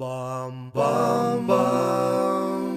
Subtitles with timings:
[0.00, 2.68] Bam bam bam.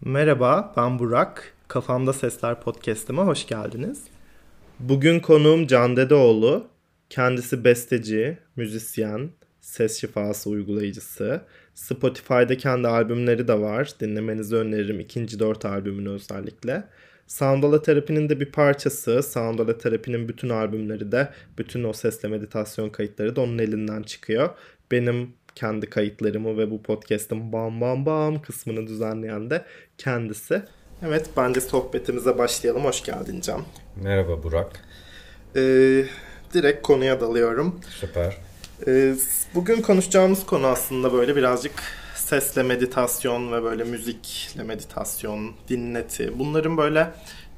[0.00, 1.54] Merhaba, ben Burak.
[1.68, 4.04] Kafamda Sesler podcast'ime hoş geldiniz.
[4.80, 6.66] Bugün konuğum Can Dedeoğlu.
[7.10, 9.30] Kendisi besteci, müzisyen,
[9.60, 11.42] ses şifası uygulayıcısı.
[11.74, 13.90] Spotify'da kendi albümleri de var.
[14.00, 16.84] Dinlemenizi öneririm ikinci dört albümünü özellikle.
[17.26, 19.22] Soundala Terapi'nin de bir parçası.
[19.22, 21.28] Soundala Terapi'nin bütün albümleri de,
[21.58, 24.50] bütün o sesle meditasyon kayıtları da onun elinden çıkıyor.
[24.90, 29.64] Benim kendi kayıtlarımı ve bu podcast'ın bam bam bam kısmını düzenleyen de
[29.98, 30.62] kendisi.
[31.06, 32.84] Evet bence sohbetimize başlayalım.
[32.84, 33.62] Hoş geldin Can.
[34.02, 34.70] Merhaba Burak.
[35.56, 36.04] Ee,
[36.54, 37.80] direkt konuya dalıyorum.
[38.00, 38.36] Süper.
[38.86, 39.14] Ee,
[39.54, 41.72] bugün konuşacağımız konu aslında böyle birazcık
[42.22, 46.38] sesle meditasyon ve böyle müzikle meditasyon, dinleti.
[46.38, 47.10] Bunların böyle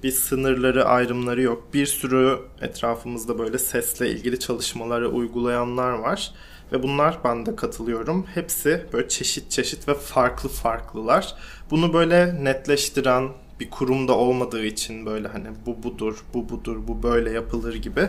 [0.03, 1.75] bir sınırları, ayrımları yok.
[1.75, 6.33] Bir sürü etrafımızda böyle sesle ilgili çalışmaları uygulayanlar var.
[6.73, 8.27] Ve bunlar ben de katılıyorum.
[8.35, 11.35] Hepsi böyle çeşit çeşit ve farklı farklılar.
[11.71, 13.29] Bunu böyle netleştiren
[13.61, 18.09] bir kurumda olmadığı için böyle hani bu budur, bu budur, bu böyle yapılır gibi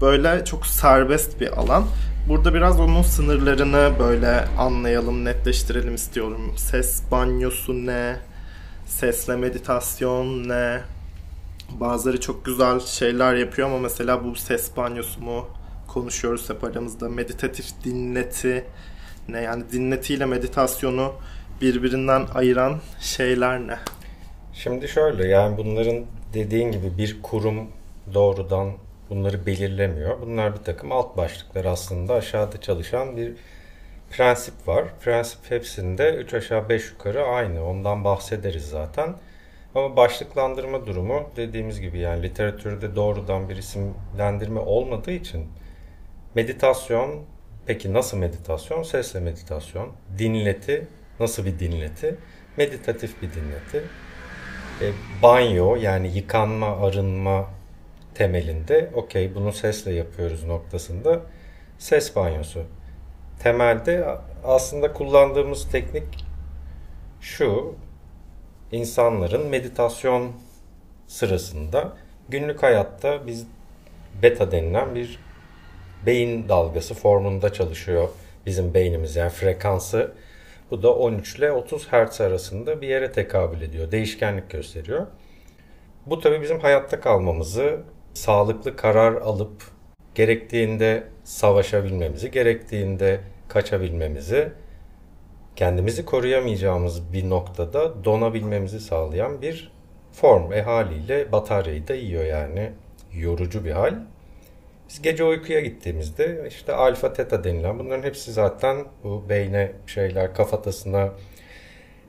[0.00, 1.84] böyle çok serbest bir alan.
[2.28, 6.52] Burada biraz onun sınırlarını böyle anlayalım, netleştirelim istiyorum.
[6.56, 8.16] Ses banyosu ne?
[8.86, 10.80] Sesle meditasyon ne?
[11.80, 15.46] Bazıları çok güzel şeyler yapıyor ama mesela bu ses banyosu mu
[15.88, 17.08] konuşuyoruz hep aramızda.
[17.08, 18.64] Meditatif dinleti
[19.28, 19.40] ne?
[19.40, 21.12] Yani dinletiyle meditasyonu
[21.60, 23.78] birbirinden ayıran şeyler ne?
[24.52, 26.04] Şimdi şöyle yani bunların
[26.34, 27.68] dediğin gibi bir kurum
[28.14, 28.72] doğrudan
[29.10, 30.20] bunları belirlemiyor.
[30.20, 33.34] Bunlar bir takım alt başlıklar aslında aşağıda çalışan bir
[34.10, 34.84] prensip var.
[35.00, 37.66] Prensip hepsinde 3 aşağı 5 yukarı aynı.
[37.66, 39.14] Ondan bahsederiz zaten.
[39.74, 45.46] Ama başlıklandırma durumu dediğimiz gibi yani literatürde doğrudan bir isimlendirme olmadığı için
[46.34, 47.24] meditasyon
[47.66, 48.82] peki nasıl meditasyon?
[48.82, 49.92] Sesle meditasyon.
[50.18, 50.86] Dinleti
[51.20, 52.16] nasıl bir dinleti?
[52.56, 53.84] Meditatif bir dinleti.
[54.80, 54.86] E,
[55.22, 57.57] banyo yani yıkanma, arınma
[58.18, 61.20] temelinde okey bunu sesle yapıyoruz noktasında
[61.78, 62.62] ses banyosu.
[63.42, 64.06] Temelde
[64.44, 66.04] aslında kullandığımız teknik
[67.20, 67.74] şu
[68.72, 70.32] insanların meditasyon
[71.06, 71.92] sırasında
[72.28, 73.46] günlük hayatta biz
[74.22, 75.18] beta denilen bir
[76.06, 78.08] beyin dalgası formunda çalışıyor
[78.46, 80.12] bizim beynimiz yani frekansı
[80.70, 83.92] bu da 13 ile 30 Hz arasında bir yere tekabül ediyor.
[83.92, 85.06] Değişkenlik gösteriyor.
[86.06, 87.80] Bu tabii bizim hayatta kalmamızı,
[88.18, 89.62] sağlıklı karar alıp
[90.14, 94.48] gerektiğinde savaşabilmemizi, gerektiğinde kaçabilmemizi,
[95.56, 99.72] kendimizi koruyamayacağımız bir noktada donabilmemizi sağlayan bir
[100.12, 100.52] form.
[100.52, 102.72] E haliyle bataryayı da yiyor yani.
[103.12, 103.94] Yorucu bir hal.
[104.88, 111.12] Biz gece uykuya gittiğimizde işte alfa teta denilen bunların hepsi zaten bu beyne şeyler kafatasına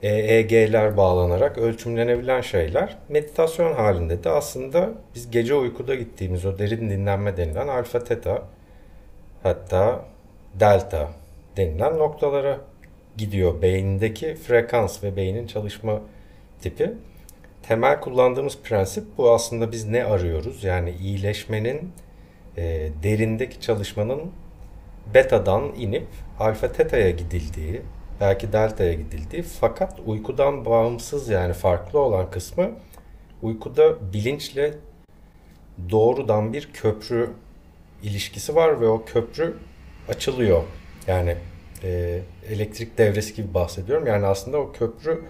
[0.03, 2.97] EEG'ler bağlanarak ölçümlenebilen şeyler.
[3.09, 8.43] Meditasyon halinde de aslında biz gece uykuda gittiğimiz o derin dinlenme denilen alfa teta
[9.43, 10.05] hatta
[10.59, 11.09] delta
[11.57, 12.57] denilen noktalara
[13.17, 13.61] gidiyor.
[13.61, 16.01] Beyindeki frekans ve beynin çalışma
[16.61, 16.91] tipi.
[17.63, 20.63] Temel kullandığımız prensip bu aslında biz ne arıyoruz?
[20.63, 21.91] Yani iyileşmenin
[22.57, 24.31] e, derindeki çalışmanın
[25.13, 26.07] beta'dan inip
[26.39, 27.81] alfa teta'ya gidildiği,
[28.19, 32.71] belki delta'ya gidildiği fakat uykudan bağımsız yani farklı olan kısmı
[33.41, 34.73] uykuda bilinçle
[35.91, 37.29] doğrudan bir köprü
[38.03, 39.57] ilişkisi var ve o köprü
[40.07, 40.63] açılıyor.
[41.07, 41.35] Yani
[41.83, 44.07] e, elektrik devresi gibi bahsediyorum.
[44.07, 45.23] Yani aslında o köprü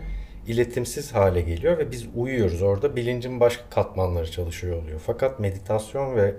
[0.48, 2.62] iletimsiz hale geliyor ve biz uyuyoruz.
[2.62, 5.02] Orada bilincin başka katmanları çalışıyor oluyor.
[5.06, 6.36] Fakat meditasyon ve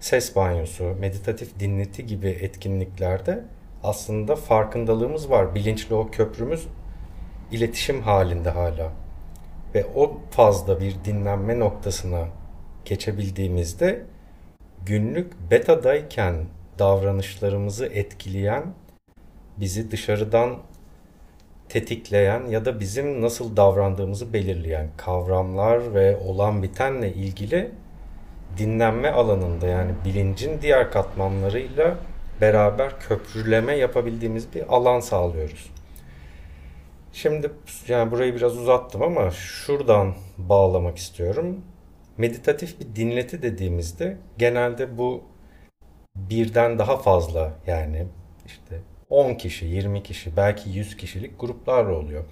[0.00, 3.44] ses banyosu, meditatif dinleti gibi etkinliklerde
[3.82, 5.54] aslında farkındalığımız var.
[5.54, 6.66] Bilinçli o köprümüz
[7.52, 8.92] iletişim halinde hala.
[9.74, 12.28] Ve o fazla bir dinlenme noktasına
[12.84, 14.02] geçebildiğimizde
[14.86, 16.34] günlük betadayken
[16.78, 18.64] davranışlarımızı etkileyen,
[19.56, 20.58] bizi dışarıdan
[21.68, 27.70] tetikleyen ya da bizim nasıl davrandığımızı belirleyen kavramlar ve olan bitenle ilgili
[28.58, 31.96] dinlenme alanında yani bilincin diğer katmanlarıyla
[32.40, 35.70] beraber köprüleme yapabildiğimiz bir alan sağlıyoruz.
[37.12, 37.50] Şimdi
[37.88, 41.60] yani burayı biraz uzattım ama şuradan bağlamak istiyorum.
[42.18, 45.22] Meditatif bir dinleti dediğimizde genelde bu
[46.16, 48.06] birden daha fazla yani
[48.46, 48.80] işte
[49.10, 52.24] 10 kişi, 20 kişi, belki 100 kişilik gruplarla oluyor.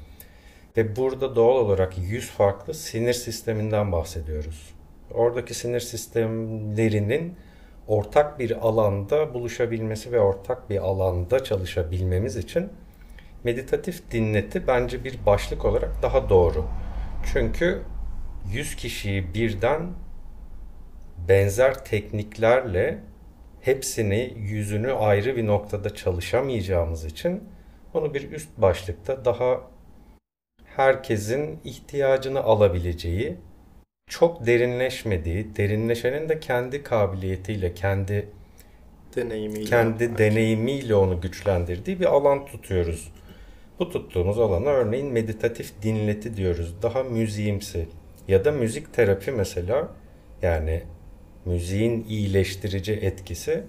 [0.76, 4.74] Ve burada doğal olarak 100 farklı sinir sisteminden bahsediyoruz.
[5.10, 7.36] Oradaki sinir sistemlerinin
[7.90, 12.68] ortak bir alanda buluşabilmesi ve ortak bir alanda çalışabilmemiz için
[13.44, 16.64] meditatif dinleti bence bir başlık olarak daha doğru.
[17.32, 17.82] Çünkü
[18.52, 19.90] 100 kişiyi birden
[21.28, 22.98] benzer tekniklerle
[23.60, 27.44] hepsini yüzünü ayrı bir noktada çalışamayacağımız için
[27.94, 29.60] onu bir üst başlıkta daha
[30.64, 33.36] herkesin ihtiyacını alabileceği,
[34.10, 38.28] çok derinleşmediği, derinleşenin de kendi kabiliyetiyle, kendi
[39.16, 40.18] deneyimiyle, kendi belki.
[40.18, 43.12] deneyimiyle onu güçlendirdiği bir alan tutuyoruz.
[43.78, 46.82] Bu tuttuğumuz alana örneğin meditatif dinleti diyoruz.
[46.82, 47.88] Daha müziğimsi
[48.28, 49.88] ya da müzik terapi mesela
[50.42, 50.82] yani
[51.44, 53.64] müziğin iyileştirici etkisi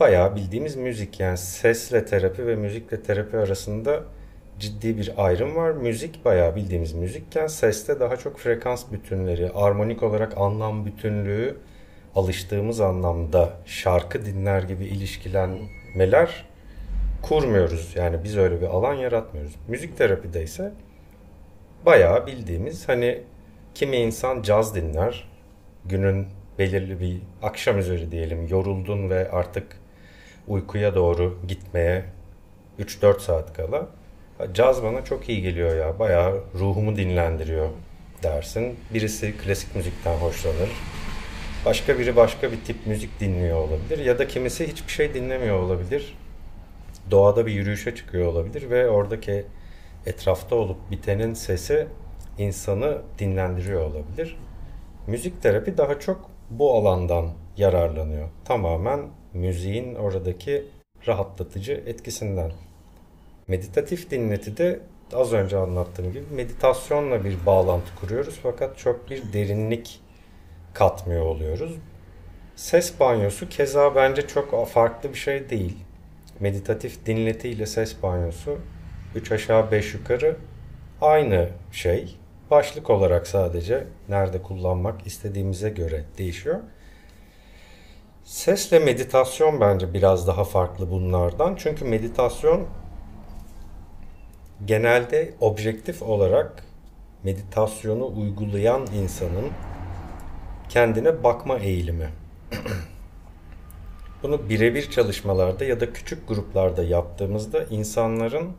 [0.00, 1.20] bayağı bildiğimiz müzik.
[1.20, 4.04] Yani sesle terapi ve müzikle terapi arasında
[4.58, 5.70] ciddi bir ayrım var.
[5.70, 11.56] Müzik bayağı bildiğimiz müzikken seste daha çok frekans bütünleri, armonik olarak anlam bütünlüğü
[12.14, 16.44] alıştığımız anlamda şarkı dinler gibi ilişkilenmeler
[17.22, 17.92] kurmuyoruz.
[17.96, 19.54] Yani biz öyle bir alan yaratmıyoruz.
[19.68, 20.72] Müzik terapide ise
[21.86, 23.22] bayağı bildiğimiz hani
[23.74, 25.28] kimi insan caz dinler.
[25.84, 26.26] Günün
[26.58, 29.66] belirli bir akşam üzeri diyelim yoruldun ve artık
[30.48, 32.04] uykuya doğru gitmeye
[32.78, 33.88] 3-4 saat kala
[34.54, 37.68] caz bana çok iyi geliyor ya bayağı ruhumu dinlendiriyor
[38.22, 38.76] dersin.
[38.94, 40.70] Birisi klasik müzikten hoşlanır.
[41.64, 46.18] Başka biri başka bir tip müzik dinliyor olabilir ya da kimisi hiçbir şey dinlemiyor olabilir.
[47.10, 49.44] Doğada bir yürüyüşe çıkıyor olabilir ve oradaki
[50.06, 51.86] etrafta olup bitenin sesi
[52.38, 54.36] insanı dinlendiriyor olabilir.
[55.06, 58.28] Müzik terapi daha çok bu alandan yararlanıyor.
[58.44, 59.00] Tamamen
[59.34, 60.64] müziğin oradaki
[61.06, 62.52] rahatlatıcı etkisinden.
[63.48, 64.80] Meditatif dinleti de
[65.12, 70.00] az önce anlattığım gibi meditasyonla bir bağlantı kuruyoruz fakat çok bir derinlik
[70.74, 71.74] katmıyor oluyoruz.
[72.56, 75.76] Ses banyosu keza bence çok farklı bir şey değil.
[76.40, 78.58] Meditatif dinleti ile ses banyosu
[79.14, 80.36] 3 aşağı 5 yukarı
[81.00, 82.16] aynı şey.
[82.50, 86.60] Başlık olarak sadece nerede kullanmak istediğimize göre değişiyor.
[88.24, 91.56] Sesle meditasyon bence biraz daha farklı bunlardan.
[91.56, 92.66] Çünkü meditasyon
[94.64, 96.64] genelde objektif olarak
[97.22, 99.50] meditasyonu uygulayan insanın
[100.68, 102.08] kendine bakma eğilimi.
[104.22, 108.52] Bunu birebir çalışmalarda ya da küçük gruplarda yaptığımızda insanların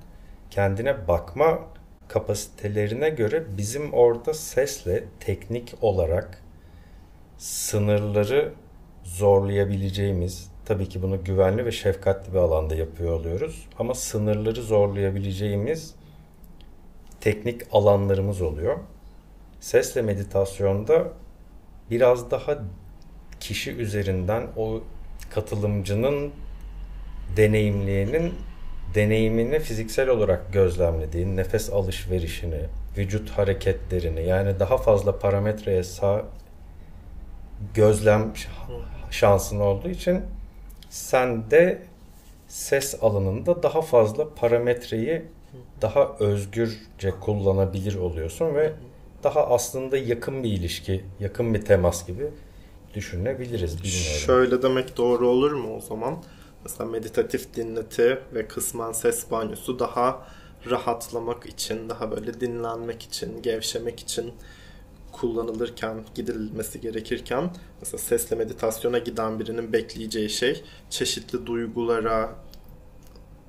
[0.49, 1.59] kendine bakma
[2.07, 6.43] kapasitelerine göre bizim orada sesle teknik olarak
[7.37, 8.53] sınırları
[9.03, 13.67] zorlayabileceğimiz, tabii ki bunu güvenli ve şefkatli bir alanda yapıyor oluyoruz.
[13.79, 15.95] Ama sınırları zorlayabileceğimiz
[17.21, 18.77] teknik alanlarımız oluyor.
[19.59, 21.07] Sesle meditasyonda
[21.91, 22.57] biraz daha
[23.39, 24.81] kişi üzerinden o
[25.29, 26.31] katılımcının
[27.37, 28.33] deneyimliğinin
[28.95, 32.61] deneyimini fiziksel olarak gözlemlediğin nefes alışverişini,
[32.97, 36.25] vücut hareketlerini yani daha fazla parametreye sağ
[37.73, 38.33] gözlem
[39.11, 40.23] şansın olduğu için
[40.97, 41.81] sen de
[42.47, 45.25] ses alanında daha fazla parametreyi
[45.81, 48.73] daha özgürce kullanabilir oluyorsun ve
[49.23, 52.27] daha aslında yakın bir ilişki, yakın bir temas gibi
[52.93, 53.83] düşünebiliriz.
[53.83, 54.19] Bilmiyorum.
[54.25, 56.23] Şöyle demek doğru olur mu o zaman?
[56.63, 60.27] Mesela meditatif dinleti ve kısmen ses banyosu daha
[60.69, 64.33] rahatlamak için, daha böyle dinlenmek için, gevşemek için
[65.19, 72.29] kullanılırken, gidilmesi gerekirken mesela sesle meditasyona giden birinin bekleyeceği şey çeşitli duygulara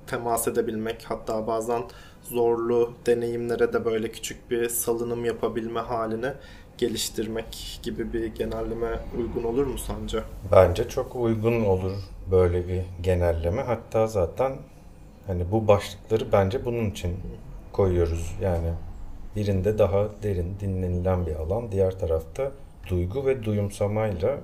[0.07, 1.83] temas edebilmek hatta bazen
[2.23, 6.33] zorlu deneyimlere de böyle küçük bir salınım yapabilme halini
[6.79, 10.23] geliştirmek gibi bir genelleme uygun olur mu sence?
[10.53, 11.93] Bence çok uygun olur
[12.31, 13.63] böyle bir genelleme.
[13.63, 14.57] Hatta zaten
[15.27, 17.17] hani bu başlıkları bence bunun için
[17.73, 18.35] koyuyoruz.
[18.43, 18.69] Yani
[19.39, 22.53] birinde daha derin dinlenilen bir alan, diğer tarafta
[22.89, 24.39] duygu ve duyumsamayla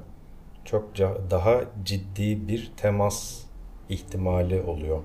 [0.65, 0.99] çok
[1.31, 3.41] daha ciddi bir temas
[3.89, 5.03] ihtimali oluyor.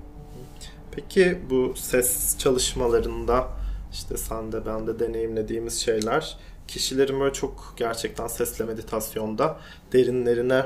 [0.92, 3.48] Peki bu ses çalışmalarında
[3.92, 9.56] işte sen de ben de deneyimlediğimiz şeyler kişilerin böyle çok gerçekten sesle meditasyonda
[9.92, 10.64] derinlerine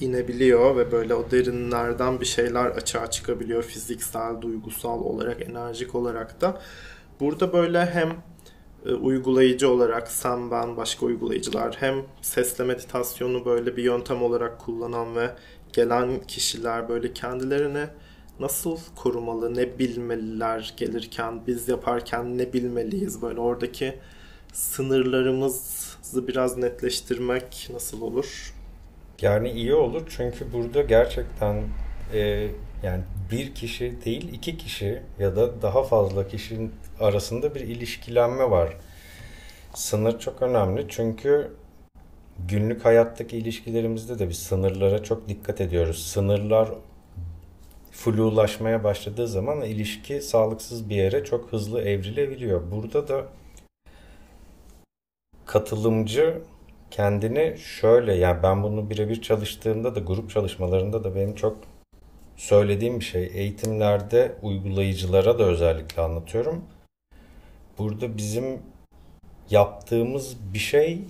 [0.00, 6.60] inebiliyor ve böyle o derinlerden bir şeyler açığa çıkabiliyor fiziksel, duygusal olarak, enerjik olarak da.
[7.20, 8.16] Burada böyle hem
[8.86, 15.16] e, uygulayıcı olarak sen ben başka uygulayıcılar hem sesle meditasyonu böyle bir yöntem olarak kullanan
[15.16, 15.30] ve
[15.72, 17.86] gelen kişiler böyle kendilerini
[18.40, 23.94] nasıl korumalı, ne bilmeliler gelirken, biz yaparken ne bilmeliyiz böyle oradaki
[24.52, 28.54] sınırlarımızı biraz netleştirmek nasıl olur?
[29.20, 31.62] Yani iyi olur çünkü burada gerçekten
[32.12, 32.48] e,
[32.82, 38.76] yani bir kişi değil iki kişi ya da daha fazla kişinin arasında bir ilişkilenme var.
[39.74, 41.52] Sınır çok önemli çünkü
[42.48, 46.06] günlük hayattaki ilişkilerimizde de biz sınırlara çok dikkat ediyoruz.
[46.06, 46.68] Sınırlar
[47.90, 52.70] flulaşmaya başladığı zaman ilişki sağlıksız bir yere çok hızlı evrilebiliyor.
[52.70, 53.26] Burada da
[55.46, 56.42] katılımcı
[56.90, 61.56] kendini şöyle yani ben bunu birebir çalıştığımda da grup çalışmalarında da benim çok
[62.36, 63.30] söylediğim bir şey.
[63.34, 66.64] Eğitimlerde uygulayıcılara da özellikle anlatıyorum.
[67.78, 68.62] Burada bizim
[69.50, 71.00] yaptığımız bir şey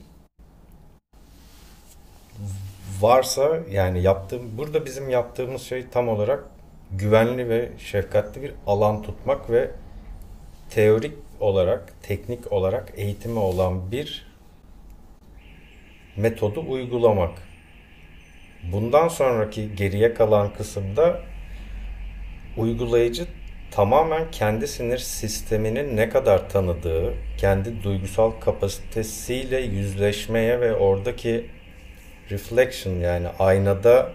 [3.00, 6.44] varsa yani yaptığım burada bizim yaptığımız şey tam olarak
[6.92, 9.70] güvenli ve şefkatli bir alan tutmak ve
[10.70, 14.26] teorik olarak, teknik olarak eğitimi olan bir
[16.16, 17.42] metodu uygulamak.
[18.72, 21.20] Bundan sonraki geriye kalan kısımda
[22.56, 23.26] uygulayıcı
[23.70, 31.46] tamamen kendi sinir sisteminin ne kadar tanıdığı, kendi duygusal kapasitesiyle yüzleşmeye ve oradaki
[32.30, 34.12] reflection yani aynada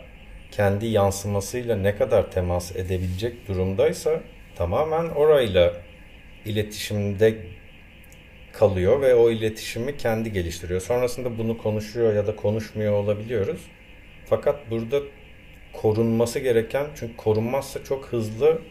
[0.52, 4.20] kendi yansımasıyla ne kadar temas edebilecek durumdaysa
[4.56, 5.74] tamamen orayla
[6.46, 7.36] iletişimde
[8.54, 10.82] kalıyor ve o iletişimi kendi geliştiriyor.
[10.82, 13.62] Sonrasında bunu konuşuyor ya da konuşmuyor olabiliyoruz.
[14.26, 15.00] Fakat burada
[15.74, 18.62] korunması gereken çünkü korunmazsa çok hızlı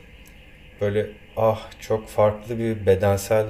[0.80, 1.06] böyle
[1.36, 3.46] ah çok farklı bir bedensel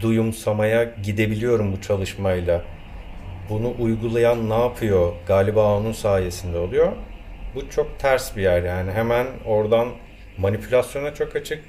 [0.00, 2.64] duyumsamaya gidebiliyorum bu çalışmayla.
[3.50, 5.12] Bunu uygulayan ne yapıyor?
[5.26, 6.92] Galiba onun sayesinde oluyor.
[7.54, 8.90] Bu çok ters bir yer yani.
[8.90, 9.88] Hemen oradan
[10.38, 11.62] manipülasyona çok açık,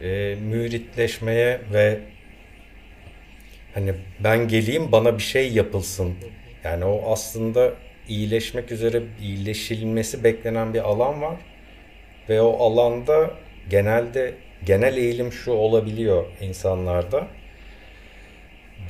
[0.00, 1.98] e, müritleşmeye ve
[3.74, 3.94] hani
[4.24, 6.14] ben geleyim bana bir şey yapılsın.
[6.64, 7.72] Yani o aslında
[8.08, 11.36] iyileşmek üzere iyileşilmesi beklenen bir alan var.
[12.30, 13.30] Ve o alanda
[13.70, 14.34] genelde
[14.66, 17.26] genel eğilim şu olabiliyor insanlarda.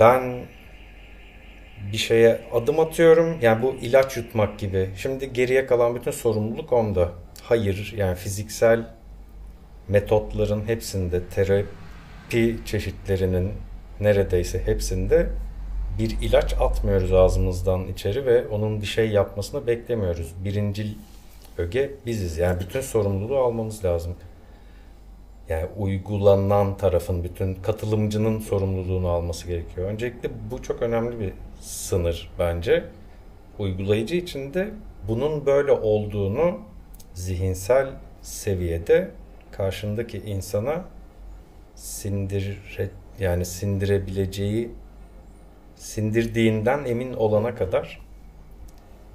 [0.00, 0.47] Ben
[1.92, 3.38] bir şeye adım atıyorum.
[3.42, 4.90] Yani bu ilaç yutmak gibi.
[4.97, 7.12] Şimdi geriye kalan bütün sorumluluk onda.
[7.42, 8.87] Hayır yani fiziksel
[9.88, 13.52] metotların hepsinde terapi çeşitlerinin
[14.00, 15.26] neredeyse hepsinde
[15.99, 20.35] bir ilaç atmıyoruz ağzımızdan içeri ve onun bir şey yapmasını beklemiyoruz.
[20.44, 20.94] Birincil
[21.59, 22.38] öge biziz.
[22.38, 24.16] Yani bütün sorumluluğu almamız lazım.
[25.49, 29.88] Yani uygulanan tarafın, bütün katılımcının sorumluluğunu alması gerekiyor.
[29.88, 32.85] Öncelikle bu çok önemli bir sınır bence.
[33.59, 34.71] Uygulayıcı için de
[35.09, 36.59] bunun böyle olduğunu
[37.14, 37.88] zihinsel
[38.23, 39.11] seviyede
[39.52, 40.85] karşındaki insana
[41.75, 42.90] sindire
[43.21, 44.71] yani sindirebileceği
[45.76, 48.00] sindirdiğinden emin olana kadar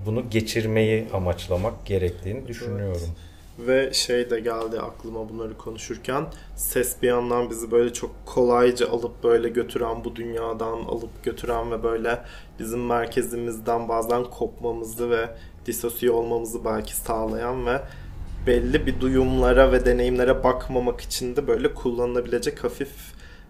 [0.05, 3.01] bunu geçirmeyi amaçlamak gerektiğini düşünüyorum.
[3.01, 3.25] Evet.
[3.67, 6.25] Ve şey de geldi aklıma bunları konuşurken
[6.55, 11.83] ses bir yandan bizi böyle çok kolayca alıp böyle götüren bu dünyadan alıp götüren ve
[11.83, 12.19] böyle
[12.59, 15.29] bizim merkezimizden bazen kopmamızı ve
[15.65, 17.81] disosiye olmamızı belki sağlayan ve
[18.47, 22.91] belli bir duyumlara ve deneyimlere bakmamak için de böyle kullanılabilecek hafif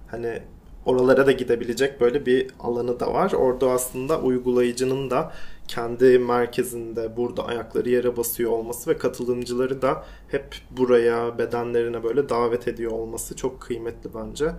[0.07, 0.39] hani
[0.85, 3.31] oralara da gidebilecek böyle bir alanı da var.
[3.31, 5.31] Orada aslında uygulayıcının da
[5.67, 12.67] kendi merkezinde burada ayakları yere basıyor olması ve katılımcıları da hep buraya bedenlerine böyle davet
[12.67, 14.51] ediyor olması çok kıymetli bence.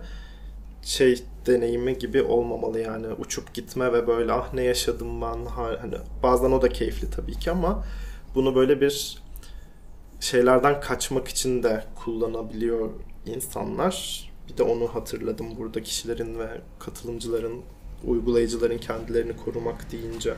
[0.81, 6.51] Şey deneyimi gibi olmamalı yani uçup gitme ve böyle ah ne yaşadım ben hani bazen
[6.51, 7.83] o da keyifli tabii ki ama
[8.35, 9.17] bunu böyle bir
[10.19, 12.89] şeylerden kaçmak için de kullanabiliyor
[13.25, 14.27] insanlar.
[14.49, 16.47] Bir de onu hatırladım burada kişilerin ve
[16.79, 17.61] katılımcıların,
[18.05, 20.33] uygulayıcıların kendilerini korumak deyince.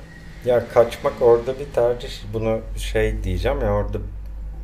[0.46, 2.10] Ya kaçmak orada bir tercih.
[2.34, 3.98] Bunu şey diyeceğim ya orada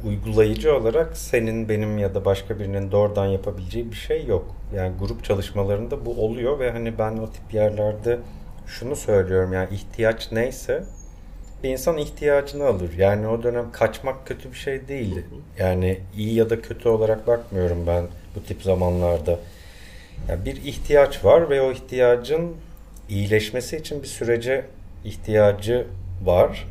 [0.05, 4.55] uygulayıcı olarak senin benim ya da başka birinin doğrudan yapabileceği bir şey yok.
[4.75, 8.19] Yani grup çalışmalarında bu oluyor ve hani ben o tip yerlerde
[8.67, 10.83] şunu söylüyorum yani ihtiyaç neyse
[11.63, 12.89] bir insan ihtiyacını alır.
[12.97, 15.25] Yani o dönem kaçmak kötü bir şey değil.
[15.59, 18.03] Yani iyi ya da kötü olarak bakmıyorum ben
[18.35, 19.39] bu tip zamanlarda.
[20.29, 22.55] Yani bir ihtiyaç var ve o ihtiyacın
[23.09, 24.65] iyileşmesi için bir sürece
[25.05, 25.87] ihtiyacı
[26.23, 26.67] var.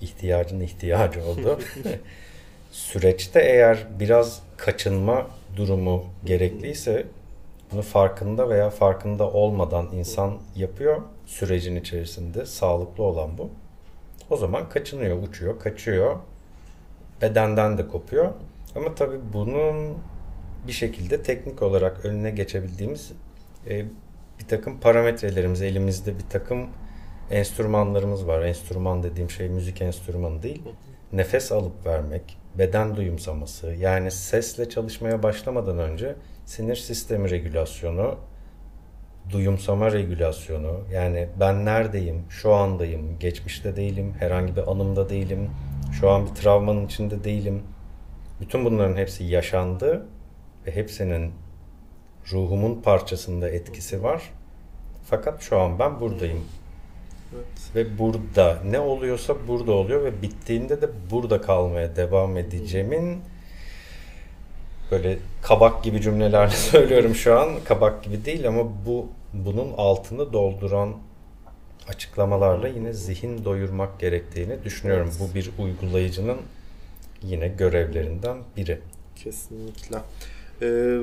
[0.00, 1.58] İhtiyacın ihtiyacı oldu.
[2.70, 7.06] Süreçte eğer biraz kaçınma durumu gerekliyse
[7.72, 13.50] bunu farkında veya farkında olmadan insan yapıyor sürecin içerisinde sağlıklı olan bu.
[14.30, 16.16] O zaman kaçınıyor, uçuyor, kaçıyor.
[17.22, 18.32] Bedenden de kopuyor.
[18.76, 19.98] Ama tabii bunun
[20.66, 23.12] bir şekilde teknik olarak önüne geçebildiğimiz
[23.66, 23.84] e,
[24.38, 26.68] bir takım parametrelerimiz, elimizde bir takım
[27.30, 28.42] enstrümanlarımız var.
[28.42, 30.62] Enstrüman dediğim şey müzik enstrümanı değil.
[31.12, 33.66] Nefes alıp vermek, beden duyumsaması.
[33.66, 38.18] Yani sesle çalışmaya başlamadan önce sinir sistemi regülasyonu,
[39.30, 40.80] duyumsama regülasyonu.
[40.92, 45.50] Yani ben neredeyim, şu andayım, geçmişte değilim, herhangi bir anımda değilim,
[46.00, 47.62] şu an bir travmanın içinde değilim.
[48.40, 50.06] Bütün bunların hepsi yaşandı
[50.66, 51.32] ve hepsinin
[52.32, 54.22] ruhumun parçasında etkisi var.
[55.04, 56.44] Fakat şu an ben buradayım.
[57.34, 57.46] Evet.
[57.74, 63.20] Ve burada ne oluyorsa burada oluyor ve bittiğinde de burada kalmaya devam edeceğimin
[64.90, 67.48] böyle kabak gibi cümlelerle söylüyorum şu an.
[67.64, 70.96] Kabak gibi değil ama bu bunun altını dolduran
[71.88, 75.08] açıklamalarla yine zihin doyurmak gerektiğini düşünüyorum.
[75.10, 75.30] Evet.
[75.30, 76.38] Bu bir uygulayıcının
[77.22, 78.78] yine görevlerinden biri.
[79.16, 79.98] Kesinlikle.
[80.62, 80.98] Ee,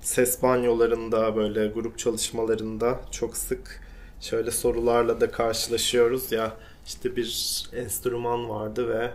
[0.00, 3.89] ses banyolarında böyle grup çalışmalarında çok sık
[4.20, 9.10] şöyle sorularla da karşılaşıyoruz ya işte bir enstrüman vardı ve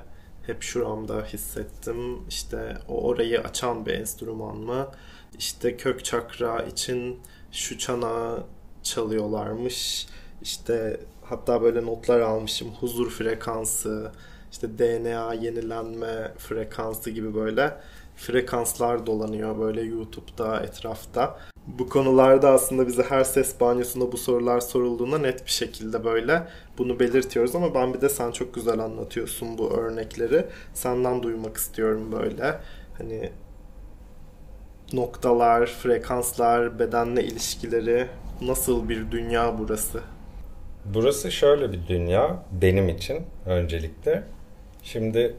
[0.47, 2.19] hep şuramda hissettim.
[2.29, 4.87] İşte o orayı açan bir enstrüman mı?
[5.39, 7.19] İşte kök çakra için
[7.51, 8.43] şu çanağı
[8.83, 10.07] çalıyorlarmış.
[10.41, 12.69] İşte hatta böyle notlar almışım.
[12.79, 14.11] Huzur frekansı,
[14.51, 17.77] işte DNA yenilenme frekansı gibi böyle
[18.15, 21.39] frekanslar dolanıyor böyle YouTube'da, etrafta.
[21.67, 26.43] Bu konularda aslında bize her ses banyosunda bu sorular sorulduğunda net bir şekilde böyle
[26.77, 30.45] bunu belirtiyoruz ama ben bir de sen çok güzel anlatıyorsun bu örnekleri.
[30.73, 32.59] Senden duymak istiyorum böyle.
[32.97, 33.31] Hani
[34.93, 38.07] noktalar, frekanslar, bedenle ilişkileri
[38.41, 40.01] nasıl bir dünya burası?
[40.85, 44.23] Burası şöyle bir dünya benim için öncelikle.
[44.83, 45.35] Şimdi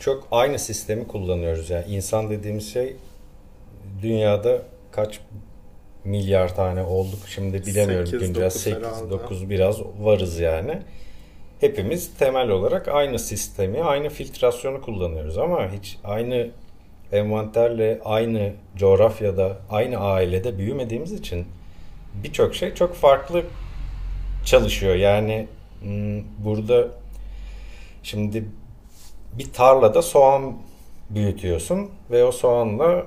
[0.00, 1.70] çok aynı sistemi kullanıyoruz.
[1.70, 2.96] Yani insan dediğimiz şey
[4.02, 5.20] dünyada kaç
[6.04, 10.82] milyar tane olduk şimdi bilemiyorum 8, güncel 8 9 biraz varız yani.
[11.60, 16.50] Hepimiz temel olarak aynı sistemi, aynı filtrasyonu kullanıyoruz ama hiç aynı
[17.12, 21.46] envanterle aynı coğrafyada, aynı ailede büyümediğimiz için
[22.14, 23.42] birçok şey çok farklı
[24.44, 24.94] çalışıyor.
[24.94, 25.46] Yani
[25.82, 26.88] hmm, burada
[28.02, 28.44] şimdi
[29.38, 30.56] bir tarlada soğan
[31.10, 33.06] büyütüyorsun ve o soğanla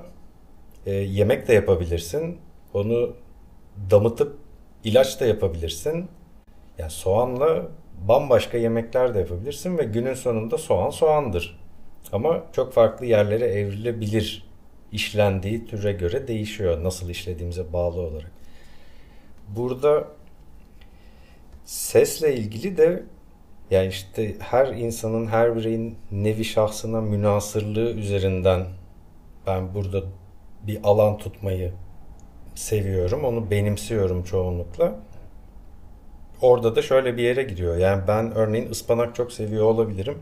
[0.86, 2.38] e, yemek de yapabilirsin.
[2.74, 3.16] Onu
[3.90, 4.36] damıtıp
[4.84, 6.08] ilaç da yapabilirsin.
[6.78, 7.68] Yani soğanla
[8.08, 11.58] bambaşka yemekler de yapabilirsin ve günün sonunda soğan soğandır.
[12.12, 14.44] Ama çok farklı yerlere evrilebilir.
[14.92, 16.84] İşlendiği türe göre değişiyor.
[16.84, 18.30] Nasıl işlediğimize bağlı olarak.
[19.48, 20.08] Burada
[21.64, 23.02] sesle ilgili de
[23.70, 28.66] yani işte her insanın, her bireyin nevi şahsına münasırlığı üzerinden
[29.46, 30.02] ben burada
[30.66, 31.72] bir alan tutmayı
[32.54, 33.24] seviyorum.
[33.24, 34.96] Onu benimsiyorum çoğunlukla.
[36.40, 37.76] Orada da şöyle bir yere gidiyor.
[37.76, 40.18] Yani ben örneğin ıspanak çok seviyor olabilirim.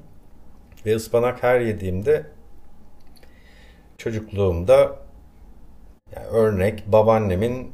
[0.86, 2.26] Ve ıspanak her yediğimde
[3.98, 4.96] çocukluğumda
[6.16, 7.72] yani örnek babaannemin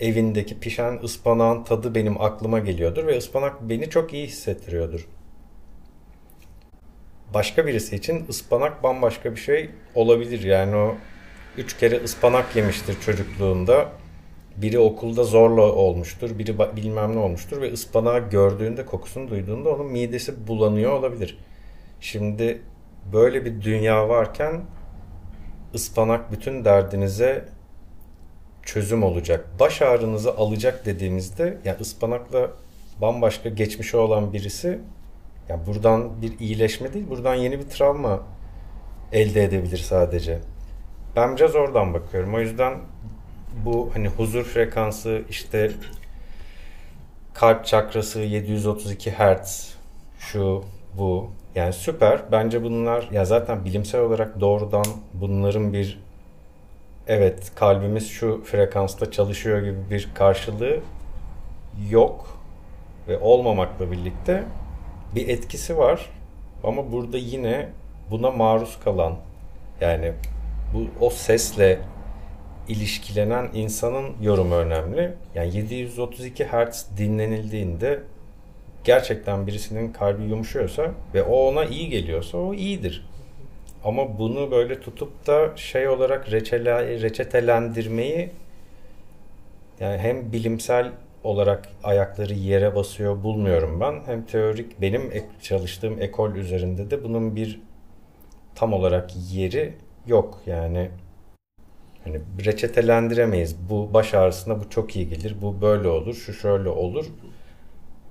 [0.00, 5.08] evindeki pişen ıspanağın tadı benim aklıma geliyordur ve ıspanak beni çok iyi hissettiriyordur.
[7.34, 10.42] Başka birisi için ıspanak bambaşka bir şey olabilir.
[10.42, 10.96] Yani o
[11.58, 13.88] üç kere ıspanak yemiştir çocukluğunda.
[14.56, 20.46] Biri okulda zorla olmuştur, biri bilmem ne olmuştur ve ıspanağı gördüğünde, kokusunu duyduğunda onun midesi
[20.48, 21.38] bulanıyor olabilir.
[22.00, 22.62] Şimdi
[23.12, 24.60] böyle bir dünya varken
[25.74, 27.44] ıspanak bütün derdinize
[28.62, 29.46] çözüm olacak.
[29.60, 32.50] Baş ağrınızı alacak dediğimizde yani ıspanakla
[33.00, 34.78] bambaşka geçmişi olan birisi
[35.48, 38.20] yani buradan bir iyileşme değil, buradan yeni bir travma
[39.12, 40.40] elde edebilir sadece.
[41.18, 42.34] Ben biraz oradan bakıyorum.
[42.34, 42.74] O yüzden
[43.64, 45.70] bu hani huzur frekansı işte
[47.34, 49.74] kalp çakrası 732 Hz
[50.18, 50.64] şu
[50.98, 52.22] bu yani süper.
[52.32, 56.00] Bence bunlar ya zaten bilimsel olarak doğrudan bunların bir
[57.06, 60.80] evet kalbimiz şu frekansta çalışıyor gibi bir karşılığı
[61.90, 62.38] yok
[63.08, 64.44] ve olmamakla birlikte
[65.14, 66.10] bir etkisi var.
[66.64, 67.68] Ama burada yine
[68.10, 69.14] buna maruz kalan
[69.80, 70.12] yani
[70.74, 71.78] bu o sesle
[72.68, 75.14] ilişkilenen insanın yorumu önemli.
[75.34, 78.00] Yani 732 Hz dinlenildiğinde
[78.84, 83.08] gerçekten birisinin kalbi yumuşuyorsa ve o ona iyi geliyorsa o iyidir.
[83.84, 88.30] Ama bunu böyle tutup da şey olarak reçele, reçetelendirmeyi
[89.80, 90.92] yani hem bilimsel
[91.24, 94.02] olarak ayakları yere basıyor bulmuyorum ben.
[94.06, 97.60] Hem teorik benim çalıştığım ekol üzerinde de bunun bir
[98.54, 99.74] tam olarak yeri
[100.08, 100.40] yok.
[100.46, 100.90] Yani
[102.04, 103.56] hani reçetelendiremeyiz.
[103.70, 105.36] Bu baş ağrısına bu çok iyi gelir.
[105.42, 107.06] Bu böyle olur, şu şöyle olur.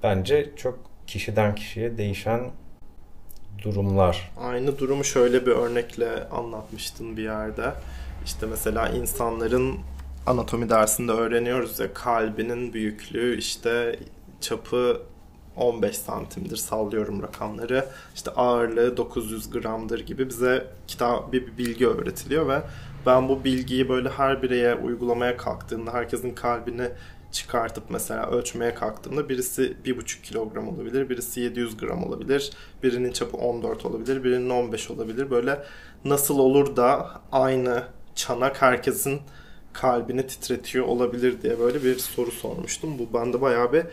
[0.04, 2.52] bence çok kişiden kişiye değişen
[3.64, 4.32] durumlar.
[4.40, 7.74] Aynı durumu şöyle bir örnekle anlatmıştın bir yerde.
[8.26, 9.76] İşte mesela insanların
[10.26, 14.00] anatomi dersinde öğreniyoruz ya kalbinin büyüklüğü işte
[14.42, 15.02] çapı
[15.58, 17.86] 15 santimdir sallıyorum rakamları.
[18.16, 22.62] İşte ağırlığı 900 gramdır gibi bize kitap bir, bilgi öğretiliyor ve
[23.06, 26.90] ben bu bilgiyi böyle her bireye uygulamaya kalktığımda herkesin kalbini
[27.32, 32.52] çıkartıp mesela ölçmeye kalktığımda birisi 1,5 kilogram olabilir, birisi 700 gram olabilir,
[32.84, 35.32] birinin çapı 14 olabilir, birinin 15 olabilir.
[35.32, 35.64] Böyle
[36.06, 37.84] nasıl olur da aynı
[38.16, 39.22] çanak herkesin
[39.74, 43.00] kalbini titretiyor olabilir diye böyle bir soru sormuştum.
[43.00, 43.84] Bu bende bayağı bir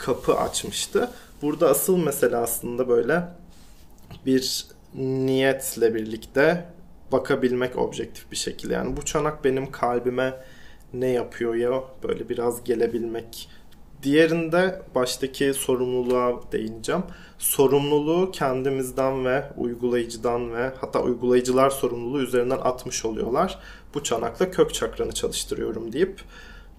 [0.00, 1.10] kapı açmıştı.
[1.42, 3.22] Burada asıl mesele aslında böyle
[4.26, 6.66] bir niyetle birlikte
[7.12, 8.74] bakabilmek objektif bir şekilde.
[8.74, 10.34] Yani bu çanak benim kalbime
[10.92, 13.48] ne yapıyor ya böyle biraz gelebilmek.
[14.02, 17.02] Diğerinde baştaki sorumluluğa değineceğim.
[17.38, 23.58] Sorumluluğu kendimizden ve uygulayıcıdan ve hatta uygulayıcılar sorumluluğu üzerinden atmış oluyorlar.
[23.94, 26.20] Bu çanakla kök çakranı çalıştırıyorum deyip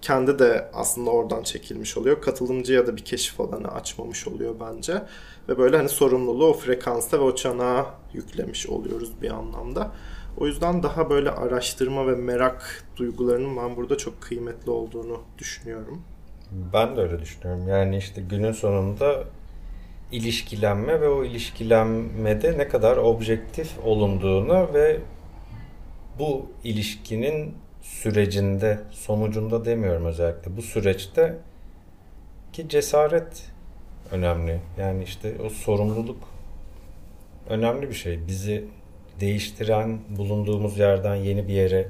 [0.01, 2.21] kendi de aslında oradan çekilmiş oluyor.
[2.21, 5.01] Katılımcıya da bir keşif alanı açmamış oluyor bence.
[5.49, 9.91] Ve böyle hani sorumluluğu o frekansta ve o çanağa yüklemiş oluyoruz bir anlamda.
[10.37, 16.01] O yüzden daha böyle araştırma ve merak duygularının ben burada çok kıymetli olduğunu düşünüyorum.
[16.73, 17.67] Ben de öyle düşünüyorum.
[17.67, 19.23] Yani işte günün sonunda
[20.11, 24.99] ilişkilenme ve o ilişkilenmede ne kadar objektif olunduğunu ve
[26.19, 30.57] bu ilişkinin sürecinde, sonucunda demiyorum özellikle.
[30.57, 31.37] Bu süreçte
[32.53, 33.43] ki cesaret
[34.11, 34.59] önemli.
[34.79, 36.23] Yani işte o sorumluluk
[37.49, 38.27] önemli bir şey.
[38.27, 38.65] Bizi
[39.19, 41.89] değiştiren, bulunduğumuz yerden yeni bir yere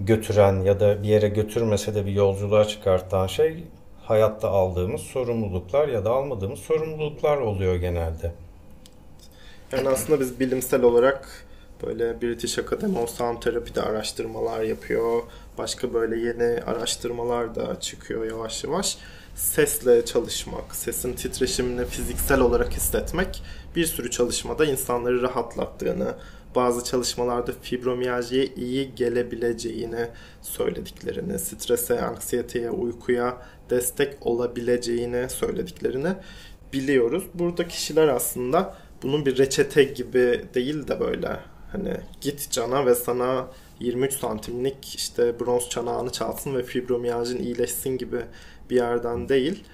[0.00, 3.64] götüren ya da bir yere götürmese de bir yolculuğa çıkartan şey
[4.02, 8.32] hayatta aldığımız sorumluluklar ya da almadığımız sorumluluklar oluyor genelde.
[9.72, 11.46] Yani aslında biz bilimsel olarak
[11.82, 15.22] böyle British Academy of Sound Therapy'de araştırmalar yapıyor.
[15.58, 18.98] Başka böyle yeni araştırmalar da çıkıyor yavaş yavaş.
[19.34, 23.42] Sesle çalışmak, sesin titreşimini fiziksel olarak hissetmek
[23.76, 26.14] bir sürü çalışmada insanları rahatlattığını,
[26.54, 30.08] bazı çalışmalarda fibromiyaljiye iyi gelebileceğini
[30.42, 36.14] söylediklerini, strese, anksiyeteye, uykuya destek olabileceğini söylediklerini
[36.72, 37.24] biliyoruz.
[37.34, 41.40] Burada kişiler aslında bunun bir reçete gibi değil de böyle
[41.72, 43.46] hani git cana ve sana
[43.80, 48.20] 23 santimlik işte bronz çanağını çalsın ve fibromiyajin iyileşsin gibi
[48.70, 49.64] bir yerden değil.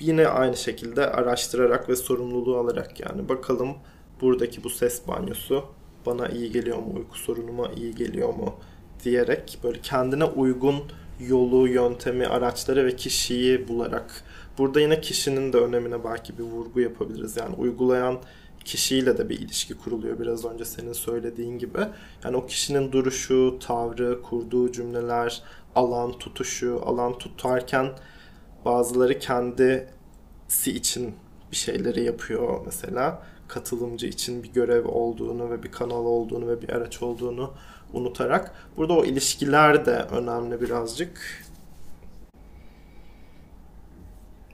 [0.00, 3.74] Yine aynı şekilde araştırarak ve sorumluluğu alarak yani bakalım
[4.20, 5.64] buradaki bu ses banyosu
[6.06, 8.54] bana iyi geliyor mu, uyku sorunuma iyi geliyor mu
[9.04, 10.82] diyerek böyle kendine uygun
[11.20, 14.24] yolu, yöntemi, araçları ve kişiyi bularak
[14.58, 17.36] burada yine kişinin de önemine belki bir vurgu yapabiliriz.
[17.36, 18.18] Yani uygulayan
[18.64, 21.78] kişiyle de bir ilişki kuruluyor biraz önce senin söylediğin gibi.
[22.24, 25.42] Yani o kişinin duruşu, tavrı, kurduğu cümleler,
[25.74, 27.92] alan tutuşu, alan tutarken
[28.64, 29.86] bazıları kendisi
[30.66, 31.14] için
[31.50, 33.22] bir şeyleri yapıyor mesela.
[33.48, 37.52] Katılımcı için bir görev olduğunu ve bir kanal olduğunu ve bir araç olduğunu
[37.92, 38.54] unutarak.
[38.76, 41.44] Burada o ilişkiler de önemli birazcık.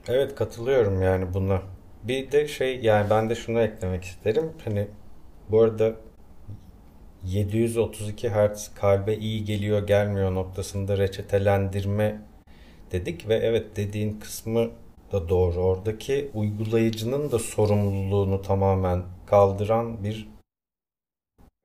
[0.07, 1.61] Evet katılıyorum yani buna.
[2.07, 4.51] Bir de şey yani ben de şunu eklemek isterim.
[4.65, 4.87] Hani
[5.49, 5.95] bu arada
[7.23, 12.21] 732 Hz kalbe iyi geliyor gelmiyor noktasında reçetelendirme
[12.91, 14.69] dedik ve evet dediğin kısmı
[15.11, 15.59] da doğru.
[15.59, 20.29] Oradaki uygulayıcının da sorumluluğunu tamamen kaldıran bir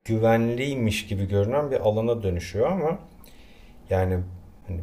[0.05, 2.99] güvenliymiş gibi görünen bir alana dönüşüyor ama
[3.89, 4.19] yani
[4.67, 4.81] hani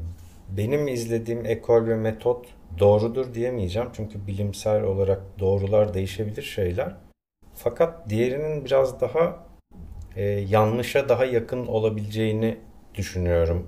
[0.56, 2.46] benim izlediğim ekol ve metot
[2.78, 3.88] doğrudur diyemeyeceğim.
[3.92, 6.94] Çünkü bilimsel olarak doğrular değişebilir şeyler.
[7.54, 9.46] Fakat diğerinin biraz daha
[10.16, 12.58] e, yanlışa daha yakın olabileceğini
[12.94, 13.66] düşünüyorum.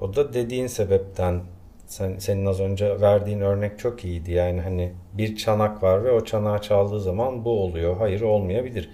[0.00, 1.42] O da dediğin sebepten
[1.86, 4.32] sen, senin az önce verdiğin örnek çok iyiydi.
[4.32, 7.96] Yani hani bir çanak var ve o çanağı çaldığı zaman bu oluyor.
[7.96, 8.90] Hayır olmayabilir.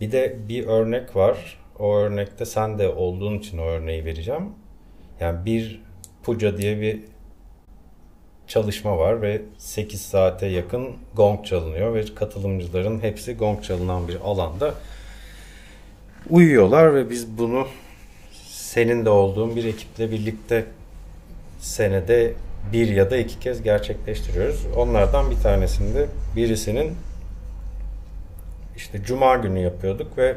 [0.00, 1.58] Bir de bir örnek var.
[1.78, 4.50] O örnekte sen de olduğun için o örneği vereceğim.
[5.20, 5.82] Yani bir
[6.22, 7.00] puca diye bir
[8.48, 14.74] çalışma var ve 8 saate yakın gong çalınıyor ve katılımcıların hepsi gong çalınan bir alanda
[16.30, 17.66] uyuyorlar ve biz bunu
[18.48, 20.64] senin de olduğun bir ekiple birlikte
[21.60, 22.32] senede
[22.72, 24.66] bir ya da iki kez gerçekleştiriyoruz.
[24.76, 26.96] Onlardan bir tanesinde birisinin
[28.76, 30.36] işte cuma günü yapıyorduk ve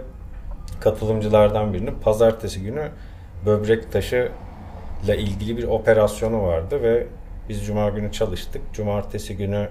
[0.80, 2.90] katılımcılardan birinin pazartesi günü
[3.46, 4.32] böbrek taşı
[5.06, 7.08] ile ilgili bir operasyonu vardı ve
[7.50, 8.62] Biz cuma günü çalıştık.
[8.74, 9.70] Cumartesi günü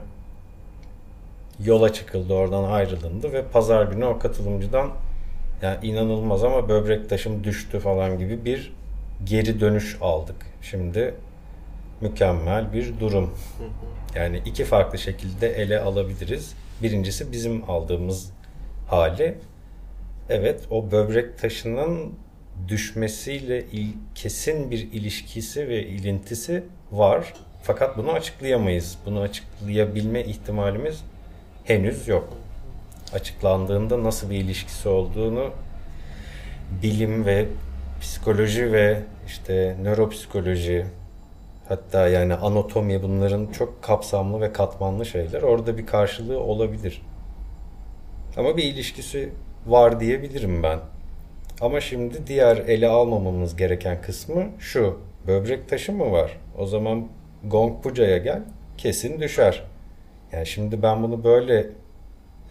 [1.64, 4.90] yola çıkıldı, oradan ayrılındı ve pazar günü o katılımcıdan
[5.62, 8.72] yani inanılmaz ama böbrek taşım düştü falan gibi bir
[9.24, 10.36] geri dönüş aldık.
[10.62, 11.14] Şimdi
[12.00, 13.34] mükemmel bir durum.
[14.14, 16.54] Yani iki farklı şekilde ele alabiliriz.
[16.82, 18.30] Birincisi bizim aldığımız
[18.88, 19.38] hali.
[20.28, 22.12] Evet o böbrek taşının
[22.68, 27.34] düşmesiyle il, kesin bir ilişkisi ve ilintisi var.
[27.66, 28.98] Fakat bunu açıklayamayız.
[29.06, 31.04] Bunu açıklayabilme ihtimalimiz
[31.64, 32.28] henüz yok.
[33.12, 35.50] Açıklandığında nasıl bir ilişkisi olduğunu
[36.82, 37.46] bilim ve
[38.00, 40.86] psikoloji ve işte nöropsikoloji
[41.68, 45.42] hatta yani anatomi bunların çok kapsamlı ve katmanlı şeyler.
[45.42, 47.02] Orada bir karşılığı olabilir.
[48.36, 49.32] Ama bir ilişkisi
[49.66, 50.78] var diyebilirim ben.
[51.60, 54.98] Ama şimdi diğer ele almamamız gereken kısmı şu.
[55.26, 56.38] Böbrek taşı mı var?
[56.58, 57.08] O zaman
[57.44, 58.42] Gong Puja'ya gel
[58.78, 59.62] kesin düşer.
[60.32, 61.66] Yani şimdi ben bunu böyle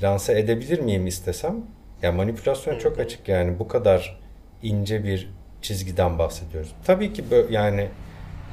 [0.03, 1.55] lanse edebilir miyim istesem?
[2.01, 4.19] Yani manipülasyon çok açık yani bu kadar
[4.63, 5.29] ince bir
[5.61, 6.75] çizgiden bahsediyoruz.
[6.85, 7.87] Tabii ki yani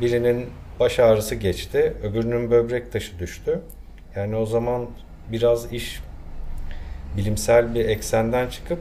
[0.01, 0.47] birinin
[0.81, 3.61] baş ağrısı geçti, öbürünün böbrek taşı düştü.
[4.16, 4.87] Yani o zaman
[5.33, 6.01] biraz iş
[7.16, 8.79] bilimsel bir eksenden çıkıp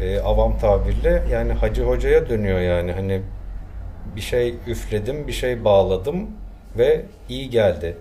[0.00, 3.22] e, avam tabirle yani hacı hocaya dönüyor yani hani
[4.16, 6.30] bir şey üfledim, bir şey bağladım
[6.78, 7.96] ve iyi geldi.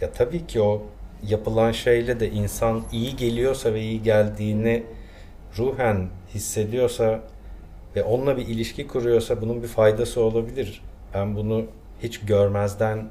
[0.00, 0.82] Ya tabii ki o
[1.26, 4.82] yapılan şeyle de insan iyi geliyorsa ve iyi geldiğini
[5.58, 7.20] ruhen hissediyorsa
[7.96, 10.82] ve onunla bir ilişki kuruyorsa bunun bir faydası olabilir.
[11.14, 11.64] Ben bunu
[12.02, 13.08] hiç görmezden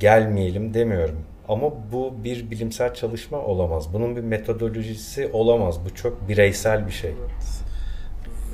[0.00, 1.24] gelmeyelim demiyorum.
[1.48, 3.92] Ama bu bir bilimsel çalışma olamaz.
[3.92, 5.84] Bunun bir metodolojisi olamaz.
[5.84, 7.10] Bu çok bireysel bir şey.
[7.10, 7.62] Evet.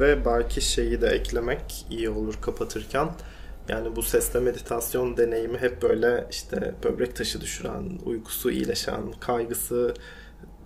[0.00, 3.08] Ve belki şeyi de eklemek iyi olur kapatırken.
[3.68, 9.94] Yani bu sesle meditasyon deneyimi hep böyle işte böbrek taşı düşüren, uykusu iyileşen, kaygısı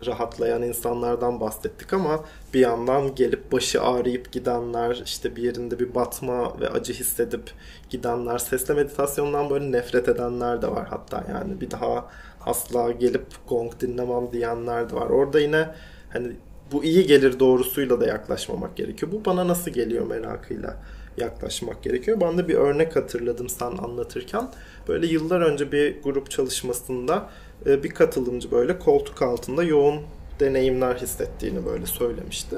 [0.07, 6.61] rahatlayan insanlardan bahsettik ama bir yandan gelip başı ağrıyıp gidenler, işte bir yerinde bir batma
[6.61, 7.51] ve acı hissedip
[7.91, 12.09] gidenler, sesle meditasyondan böyle nefret edenler de var hatta yani bir daha
[12.47, 15.07] asla gelip gong dinlemem diyenler de var.
[15.07, 15.69] Orada yine
[16.13, 16.33] hani
[16.73, 19.13] bu iyi gelir doğrusuyla da yaklaşmamak gerekiyor.
[19.13, 20.77] Bu bana nasıl geliyor merakıyla
[21.21, 22.21] yaklaşmak gerekiyor.
[22.21, 24.51] Ben de bir örnek hatırladım sen anlatırken.
[24.89, 27.31] Böyle yıllar önce bir grup çalışmasında
[27.67, 30.01] e, bir katılımcı böyle koltuk altında yoğun
[30.41, 32.57] deneyimler hissettiğini böyle söylemişti.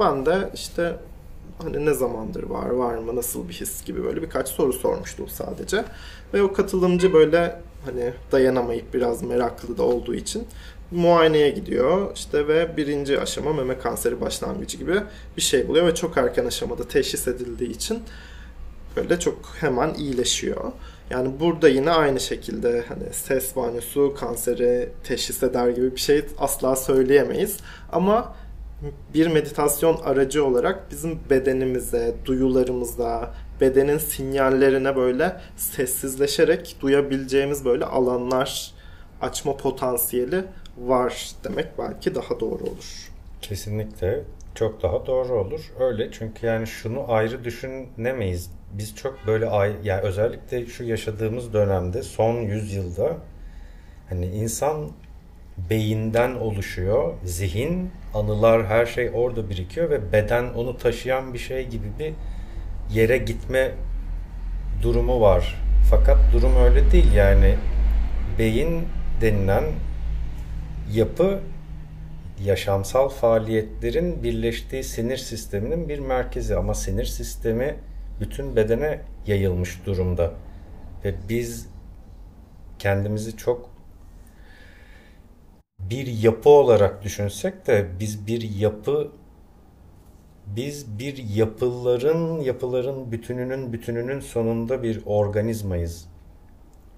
[0.00, 0.96] Ben de işte
[1.62, 5.84] hani ne zamandır var, var mı, nasıl bir his gibi böyle birkaç soru sormuştum sadece.
[6.34, 10.46] Ve o katılımcı böyle hani dayanamayıp biraz meraklı da olduğu için
[10.90, 14.94] muayeneye gidiyor işte ve birinci aşama meme kanseri başlangıcı gibi
[15.36, 18.02] bir şey buluyor ve çok erken aşamada teşhis edildiği için
[18.96, 20.72] böyle çok hemen iyileşiyor.
[21.10, 26.76] Yani burada yine aynı şekilde hani ses banyosu kanseri teşhis eder gibi bir şey asla
[26.76, 27.56] söyleyemeyiz.
[27.92, 28.34] Ama
[29.14, 38.74] bir meditasyon aracı olarak bizim bedenimize, duyularımıza, bedenin sinyallerine böyle sessizleşerek duyabileceğimiz böyle alanlar
[39.20, 40.44] açma potansiyeli
[40.86, 43.10] var demek belki daha doğru olur.
[43.42, 44.20] Kesinlikle
[44.54, 45.72] çok daha doğru olur.
[45.80, 48.50] Öyle çünkü yani şunu ayrı düşünemeyiz.
[48.72, 53.16] Biz çok böyle ay yani özellikle şu yaşadığımız dönemde son yüzyılda
[54.08, 54.90] hani insan
[55.70, 57.12] beyinden oluşuyor.
[57.24, 62.12] Zihin, anılar her şey orada birikiyor ve beden onu taşıyan bir şey gibi bir
[62.94, 63.72] yere gitme
[64.82, 65.56] durumu var.
[65.90, 67.54] Fakat durum öyle değil yani
[68.38, 68.88] beyin
[69.20, 69.64] denilen
[70.92, 71.40] yapı
[72.44, 77.76] yaşamsal faaliyetlerin birleştiği sinir sisteminin bir merkezi ama sinir sistemi
[78.20, 80.32] bütün bedene yayılmış durumda
[81.04, 81.68] ve biz
[82.78, 83.70] kendimizi çok
[85.80, 89.10] bir yapı olarak düşünsek de biz bir yapı
[90.46, 96.08] biz bir yapıların yapıların bütününün bütününün sonunda bir organizmayız.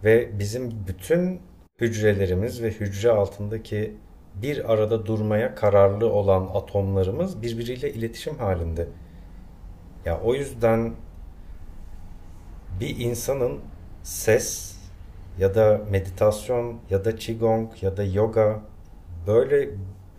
[0.05, 1.41] Ve bizim bütün
[1.81, 3.97] hücrelerimiz ve hücre altındaki
[4.35, 8.89] bir arada durmaya kararlı olan atomlarımız birbiriyle iletişim halinde.
[10.05, 10.95] Ya o yüzden
[12.81, 13.61] bir insanın
[14.03, 14.77] ses
[15.39, 18.61] ya da meditasyon ya da qigong ya da yoga
[19.27, 19.71] böyle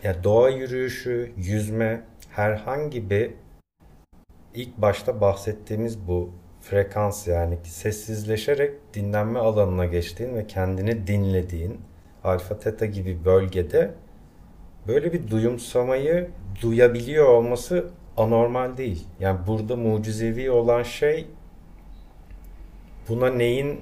[0.03, 3.31] ya doğa yürüyüşü, yüzme herhangi bir
[4.53, 6.29] ilk başta bahsettiğimiz bu
[6.63, 11.81] frekans yani sessizleşerek dinlenme alanına geçtiğin ve kendini dinlediğin
[12.23, 13.91] alfa teta gibi bölgede
[14.87, 16.29] böyle bir duyumsamayı
[16.61, 17.85] duyabiliyor olması
[18.17, 19.07] anormal değil.
[19.19, 21.27] Yani burada mucizevi olan şey
[23.09, 23.81] buna neyin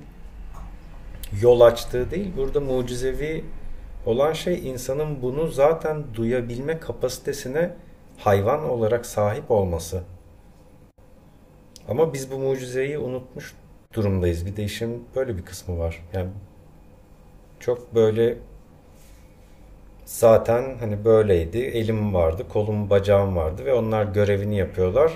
[1.41, 2.32] yol açtığı değil.
[2.38, 3.46] Burada mucizevi
[4.06, 7.74] olan şey insanın bunu zaten duyabilme kapasitesine
[8.17, 10.04] hayvan olarak sahip olması.
[11.89, 13.54] Ama biz bu mucizeyi unutmuş
[13.94, 14.46] durumdayız.
[14.46, 16.04] Bir de işin böyle bir kısmı var.
[16.13, 16.30] Yani
[17.60, 18.38] çok böyle
[20.06, 21.58] zaten hani böyleydi.
[21.58, 25.12] Elim vardı, kolum, bacağım vardı ve onlar görevini yapıyorlar.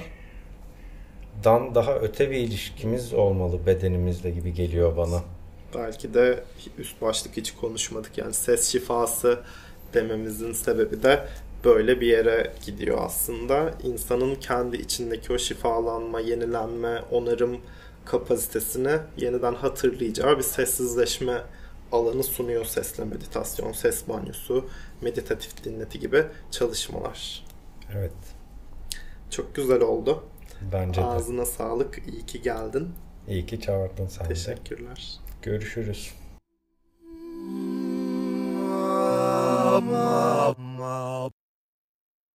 [1.44, 5.22] Dan daha öte bir ilişkimiz olmalı bedenimizle gibi geliyor bana.
[5.76, 6.44] Belki de
[6.78, 8.18] üst başlık hiç konuşmadık.
[8.18, 9.40] Yani ses şifası
[9.94, 11.26] dememizin sebebi de
[11.66, 13.74] böyle bir yere gidiyor aslında.
[13.84, 17.62] İnsanın kendi içindeki o şifalanma, yenilenme, onarım
[18.06, 21.42] kapasitesini yeniden hatırlayacağı bir sessizleşme
[21.92, 24.70] alanı sunuyor sesle meditasyon, ses banyosu,
[25.02, 27.46] meditatif dinleti gibi çalışmalar.
[27.96, 28.12] Evet.
[29.30, 30.24] Çok güzel oldu.
[30.74, 31.06] Bence de.
[31.06, 32.02] Ağzına sağlık.
[32.08, 32.90] İyi ki geldin.
[33.28, 34.30] İyi ki çağırdın sen de.
[34.30, 35.20] Teşekkürler.
[35.42, 36.14] Görüşürüz.